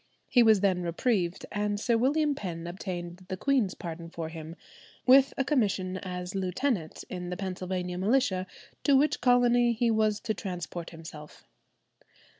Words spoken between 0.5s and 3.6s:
then reprieved, and Sir William Penn obtained the